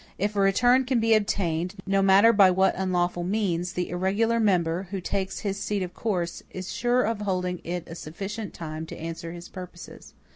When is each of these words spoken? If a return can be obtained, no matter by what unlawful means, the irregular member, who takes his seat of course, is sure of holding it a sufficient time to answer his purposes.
If 0.17 0.35
a 0.35 0.39
return 0.39 0.85
can 0.85 0.99
be 0.99 1.13
obtained, 1.13 1.75
no 1.85 2.01
matter 2.01 2.33
by 2.33 2.49
what 2.49 2.73
unlawful 2.75 3.23
means, 3.23 3.73
the 3.73 3.91
irregular 3.91 4.39
member, 4.39 4.87
who 4.89 4.99
takes 4.99 5.41
his 5.41 5.61
seat 5.61 5.83
of 5.83 5.93
course, 5.93 6.41
is 6.49 6.73
sure 6.73 7.03
of 7.03 7.21
holding 7.21 7.61
it 7.63 7.83
a 7.85 7.93
sufficient 7.93 8.51
time 8.51 8.87
to 8.87 8.97
answer 8.97 9.31
his 9.31 9.47
purposes. 9.47 10.15